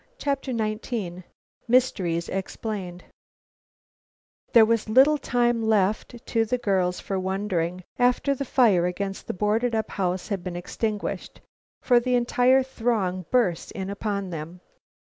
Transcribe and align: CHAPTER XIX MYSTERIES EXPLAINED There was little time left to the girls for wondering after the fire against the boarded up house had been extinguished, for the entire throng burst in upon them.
CHAPTER 0.17 0.51
XIX 0.51 1.21
MYSTERIES 1.67 2.27
EXPLAINED 2.29 3.03
There 4.51 4.65
was 4.65 4.89
little 4.89 5.19
time 5.19 5.61
left 5.61 6.25
to 6.25 6.43
the 6.43 6.57
girls 6.57 6.99
for 6.99 7.19
wondering 7.19 7.83
after 7.99 8.33
the 8.33 8.43
fire 8.43 8.87
against 8.87 9.27
the 9.27 9.33
boarded 9.35 9.75
up 9.75 9.91
house 9.91 10.29
had 10.29 10.43
been 10.43 10.55
extinguished, 10.55 11.39
for 11.83 11.99
the 11.99 12.15
entire 12.15 12.63
throng 12.63 13.25
burst 13.29 13.71
in 13.73 13.91
upon 13.91 14.31
them. 14.31 14.61